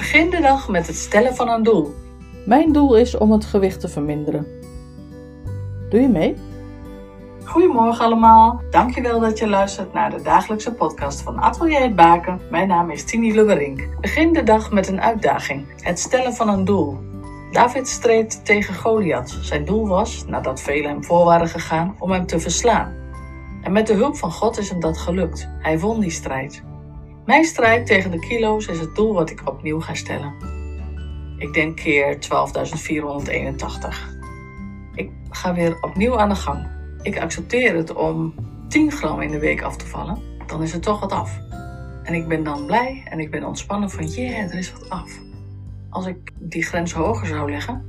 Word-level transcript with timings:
Begin 0.00 0.30
de 0.30 0.40
dag 0.40 0.68
met 0.68 0.86
het 0.86 0.96
stellen 0.96 1.34
van 1.34 1.48
een 1.48 1.62
doel. 1.62 1.94
Mijn 2.46 2.72
doel 2.72 2.96
is 2.96 3.18
om 3.18 3.32
het 3.32 3.44
gewicht 3.44 3.80
te 3.80 3.88
verminderen. 3.88 4.46
Doe 5.88 6.00
je 6.00 6.08
mee? 6.08 6.36
Goedemorgen 7.44 8.04
allemaal. 8.04 8.60
Dankjewel 8.70 9.20
dat 9.20 9.38
je 9.38 9.48
luistert 9.48 9.92
naar 9.92 10.10
de 10.10 10.22
dagelijkse 10.22 10.72
podcast 10.72 11.20
van 11.20 11.38
Atelier 11.38 11.80
het 11.80 11.96
Baken. 11.96 12.40
Mijn 12.50 12.68
naam 12.68 12.90
is 12.90 13.04
Tini 13.04 13.34
Lubberink. 13.34 14.00
Begin 14.00 14.32
de 14.32 14.42
dag 14.42 14.70
met 14.70 14.88
een 14.88 15.00
uitdaging. 15.00 15.66
Het 15.82 15.98
stellen 15.98 16.34
van 16.34 16.48
een 16.48 16.64
doel. 16.64 16.98
David 17.52 17.88
streed 17.88 18.44
tegen 18.44 18.74
Goliath. 18.74 19.38
Zijn 19.40 19.64
doel 19.64 19.88
was, 19.88 20.24
nadat 20.26 20.60
velen 20.60 20.90
hem 20.90 21.04
voor 21.04 21.24
waren 21.24 21.48
gegaan, 21.48 21.96
om 21.98 22.10
hem 22.10 22.26
te 22.26 22.40
verslaan. 22.40 22.94
En 23.62 23.72
met 23.72 23.86
de 23.86 23.94
hulp 23.94 24.16
van 24.16 24.32
God 24.32 24.58
is 24.58 24.70
hem 24.70 24.80
dat 24.80 24.98
gelukt. 24.98 25.48
Hij 25.58 25.78
won 25.78 26.00
die 26.00 26.10
strijd. 26.10 26.62
Mijn 27.30 27.44
strijd 27.44 27.86
tegen 27.86 28.10
de 28.10 28.18
kilo's 28.18 28.66
is 28.66 28.80
het 28.80 28.94
doel 28.94 29.14
wat 29.14 29.30
ik 29.30 29.48
opnieuw 29.48 29.80
ga 29.80 29.94
stellen. 29.94 30.34
Ik 31.38 31.52
denk 31.52 31.76
keer 31.76 32.14
12.481. 32.14 32.18
Ik 34.94 35.10
ga 35.30 35.54
weer 35.54 35.82
opnieuw 35.82 36.18
aan 36.18 36.28
de 36.28 36.34
gang. 36.34 36.66
Ik 37.02 37.20
accepteer 37.20 37.76
het 37.76 37.94
om 37.94 38.34
10 38.68 38.92
gram 38.92 39.20
in 39.20 39.30
de 39.30 39.38
week 39.38 39.62
af 39.62 39.76
te 39.76 39.86
vallen. 39.86 40.18
Dan 40.46 40.62
is 40.62 40.72
het 40.72 40.82
toch 40.82 41.00
wat 41.00 41.12
af. 41.12 41.38
En 42.02 42.14
ik 42.14 42.28
ben 42.28 42.44
dan 42.44 42.66
blij 42.66 43.02
en 43.04 43.20
ik 43.20 43.30
ben 43.30 43.44
ontspannen 43.44 43.90
van 43.90 44.06
yeah, 44.06 44.52
er 44.52 44.58
is 44.58 44.72
wat 44.72 44.90
af. 44.90 45.18
Als 45.90 46.06
ik 46.06 46.32
die 46.38 46.64
grens 46.64 46.92
hoger 46.92 47.26
zou 47.26 47.50
leggen, 47.50 47.84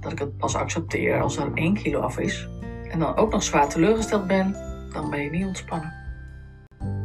dat 0.00 0.12
ik 0.12 0.18
het 0.18 0.36
pas 0.36 0.54
accepteer 0.54 1.20
als 1.20 1.36
er 1.36 1.50
1 1.54 1.74
kilo 1.74 2.00
af 2.00 2.18
is, 2.18 2.48
en 2.90 2.98
dan 2.98 3.16
ook 3.16 3.32
nog 3.32 3.42
zwaar 3.42 3.68
teleurgesteld 3.68 4.26
ben, 4.26 4.56
dan 4.92 5.10
ben 5.10 5.20
je 5.20 5.30
niet 5.30 5.46
ontspannen. 5.46 6.07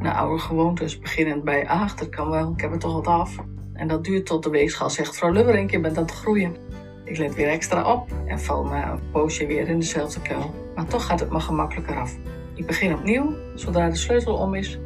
Na 0.04 0.14
oude 0.14 0.42
gewoontes, 0.42 1.00
beginnend 1.00 1.44
bij, 1.44 1.68
ach, 1.68 1.96
dat 1.96 2.10
kan 2.10 2.30
wel, 2.30 2.52
ik 2.52 2.62
heb 2.62 2.72
het 2.72 2.80
toch 2.80 2.94
wat 2.94 3.08
af. 3.08 3.36
En 3.74 3.88
dat 3.88 4.04
duurt 4.04 4.26
tot 4.26 4.44
de 4.44 4.50
weegschaal 4.50 4.90
zegt, 4.90 5.18
vrouw 5.18 5.32
Lubberink, 5.32 5.72
je 5.72 5.80
bent 5.80 5.98
aan 5.98 6.04
het 6.04 6.12
groeien. 6.12 6.56
Ik 7.04 7.18
let 7.18 7.36
weer 7.36 7.48
extra 7.48 7.94
op 7.94 8.12
en 8.26 8.40
val 8.40 8.64
na 8.64 8.92
een 8.92 9.00
poosje 9.12 9.46
weer 9.46 9.68
in 9.68 9.80
dezelfde 9.80 10.22
kuil. 10.22 10.54
Maar 10.76 10.86
toch 10.86 11.06
gaat 11.06 11.20
het 11.20 11.32
me 11.32 11.40
gemakkelijker 11.40 11.96
af. 11.96 12.16
Ik 12.56 12.66
begin 12.66 12.94
opnieuw, 12.94 13.36
zodra 13.56 13.90
de 13.90 13.96
sleutel 13.96 14.36
om 14.36 14.54
is. 14.54 14.80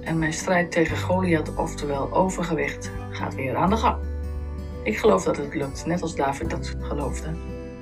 En 0.00 0.18
mijn 0.18 0.32
strijd 0.32 0.70
tegen 0.70 0.98
Goliath, 0.98 1.56
oftewel 1.56 2.12
overgewicht, 2.12 2.90
gaat 3.10 3.34
weer 3.34 3.56
aan 3.56 3.70
de 3.70 3.76
gang. 3.76 3.96
Ik 4.82 4.98
geloof 4.98 5.24
dat 5.24 5.36
het 5.36 5.54
lukt, 5.54 5.86
net 5.86 6.02
als 6.02 6.14
David 6.14 6.50
dat 6.50 6.76
geloofde. 6.80 7.28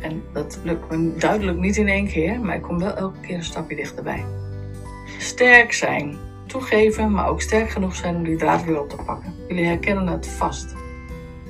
En 0.00 0.22
dat 0.32 0.58
lukt 0.62 0.90
me 0.90 1.14
duidelijk 1.16 1.58
niet 1.58 1.76
in 1.76 1.88
één 1.88 2.06
keer, 2.06 2.40
maar 2.40 2.56
ik 2.56 2.62
kom 2.62 2.78
wel 2.78 2.94
elke 2.94 3.20
keer 3.20 3.36
een 3.36 3.44
stapje 3.44 3.76
dichterbij. 3.76 4.24
Sterk 5.18 5.72
zijn. 5.72 6.27
Toegeven, 6.48 7.10
maar 7.12 7.28
ook 7.28 7.40
sterk 7.40 7.70
genoeg 7.70 7.94
zijn 7.94 8.16
om 8.16 8.24
die 8.24 8.36
draad 8.36 8.64
weer 8.64 8.80
op 8.80 8.88
te 8.88 8.96
pakken. 8.96 9.34
Jullie 9.48 9.64
herkennen 9.64 10.06
het 10.06 10.28
vast. 10.28 10.74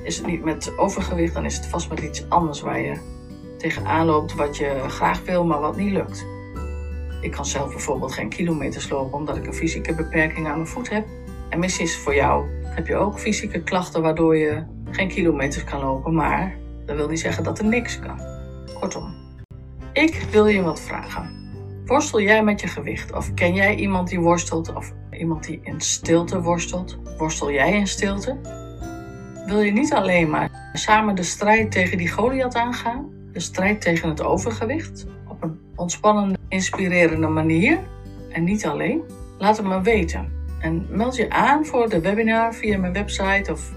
Is 0.03 0.17
het 0.17 0.25
niet 0.25 0.43
met 0.43 0.77
overgewicht, 0.77 1.33
dan 1.33 1.45
is 1.45 1.55
het 1.55 1.65
vast 1.65 1.89
met 1.89 1.99
iets 1.99 2.29
anders 2.29 2.61
waar 2.61 2.79
je 2.79 2.97
tegenaan 3.57 4.05
loopt 4.05 4.35
wat 4.35 4.57
je 4.57 4.83
graag 4.87 5.25
wil, 5.25 5.45
maar 5.45 5.59
wat 5.59 5.77
niet 5.77 5.91
lukt. 5.91 6.25
Ik 7.21 7.31
kan 7.31 7.45
zelf 7.45 7.69
bijvoorbeeld 7.69 8.11
geen 8.11 8.29
kilometers 8.29 8.89
lopen 8.89 9.17
omdat 9.17 9.37
ik 9.37 9.45
een 9.45 9.53
fysieke 9.53 9.95
beperking 9.95 10.47
aan 10.47 10.55
mijn 10.55 10.67
voet 10.67 10.89
heb. 10.89 11.07
En 11.49 11.59
misschien 11.59 11.85
is 11.85 11.97
voor 11.97 12.15
jou 12.15 12.45
heb 12.63 12.87
je 12.87 12.95
ook 12.95 13.19
fysieke 13.19 13.63
klachten 13.63 14.01
waardoor 14.01 14.37
je 14.37 14.63
geen 14.91 15.07
kilometers 15.07 15.63
kan 15.63 15.79
lopen, 15.79 16.13
maar 16.13 16.57
dat 16.85 16.95
wil 16.95 17.07
niet 17.07 17.19
zeggen 17.19 17.43
dat 17.43 17.59
er 17.59 17.65
niks 17.65 17.99
kan. 17.99 18.19
Kortom, 18.79 19.13
ik 19.93 20.25
wil 20.31 20.47
je 20.47 20.61
wat 20.61 20.81
vragen. 20.81 21.48
Worstel 21.89 22.21
jij 22.21 22.43
met 22.43 22.61
je 22.61 22.67
gewicht? 22.67 23.13
Of 23.13 23.33
ken 23.33 23.53
jij 23.53 23.75
iemand 23.75 24.09
die 24.09 24.19
worstelt? 24.19 24.73
Of 24.75 24.93
iemand 25.11 25.43
die 25.43 25.59
in 25.63 25.81
stilte 25.81 26.41
worstelt? 26.41 26.97
Worstel 27.17 27.51
jij 27.51 27.73
in 27.73 27.87
stilte? 27.87 28.37
Wil 29.45 29.61
je 29.61 29.71
niet 29.71 29.93
alleen 29.93 30.29
maar 30.29 30.71
samen 30.73 31.15
de 31.15 31.23
strijd 31.23 31.71
tegen 31.71 31.97
die 31.97 32.11
Goliath 32.11 32.55
aangaan? 32.55 33.09
De 33.31 33.39
strijd 33.39 33.81
tegen 33.81 34.09
het 34.09 34.23
overgewicht? 34.23 35.05
Op 35.27 35.43
een 35.43 35.59
ontspannende, 35.75 36.37
inspirerende 36.47 37.27
manier? 37.27 37.79
En 38.31 38.43
niet 38.43 38.65
alleen? 38.65 39.01
Laat 39.37 39.57
het 39.57 39.65
me 39.65 39.81
weten. 39.81 40.31
En 40.59 40.85
meld 40.89 41.15
je 41.15 41.29
aan 41.29 41.65
voor 41.65 41.89
de 41.89 42.01
webinar 42.01 42.53
via 42.53 42.77
mijn 42.77 42.93
website 42.93 43.51
of 43.51 43.71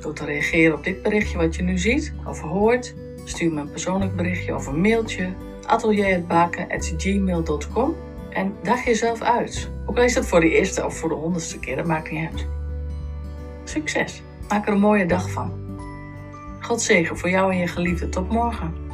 door 0.00 0.14
te 0.14 0.24
reageren 0.24 0.76
op 0.76 0.84
dit 0.84 1.02
berichtje 1.02 1.38
wat 1.38 1.56
je 1.56 1.62
nu 1.62 1.78
ziet 1.78 2.12
of 2.24 2.40
hoort. 2.40 2.94
Stuur 3.26 3.52
me 3.52 3.60
een 3.60 3.70
persoonlijk 3.70 4.16
berichtje 4.16 4.54
of 4.54 4.66
een 4.66 4.80
mailtje 4.80 5.32
atelierhetbaken.gmail.com 5.66 7.94
en 8.30 8.54
dag 8.62 8.84
jezelf 8.84 9.20
uit. 9.20 9.70
Ook 9.86 9.96
al 9.96 10.02
is 10.02 10.14
het 10.14 10.26
voor 10.26 10.40
de 10.40 10.50
eerste 10.50 10.84
of 10.84 10.96
voor 10.96 11.08
de 11.08 11.14
honderdste 11.14 11.58
keer, 11.58 11.76
dat 11.76 11.86
maakt 11.86 12.10
niet 12.10 12.28
uit. 12.30 12.46
Succes! 13.64 14.22
Maak 14.48 14.66
er 14.66 14.72
een 14.72 14.80
mooie 14.80 15.06
dag 15.06 15.30
van. 15.30 15.52
God 16.60 16.82
zegen 16.82 17.18
voor 17.18 17.30
jou 17.30 17.52
en 17.52 17.58
je 17.58 17.66
geliefde. 17.66 18.08
Tot 18.08 18.30
morgen. 18.30 18.85